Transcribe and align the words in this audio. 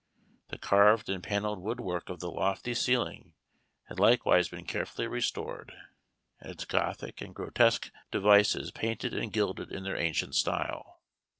The 0.47 0.57
carved 0.57 1.09
and 1.09 1.21
panelled 1.21 1.59
wood 1.61 1.79
work 1.79 2.09
of 2.09 2.19
the 2.19 2.31
lofty 2.31 2.73
ceiling 2.73 3.35
had 3.83 3.99
likewise 3.99 4.49
been 4.49 4.65
carefully 4.65 5.05
restored, 5.07 5.73
and 6.39 6.49
its 6.51 6.65
Gothic 6.65 7.21
and 7.21 7.35
grotesque 7.35 7.91
devices 8.09 8.71
painted 8.71 9.13
and 9.13 9.31
gilded 9.31 9.71
in 9.71 9.83
their 9.83 9.95
ancient 9.97 10.33
style. 10.33 11.01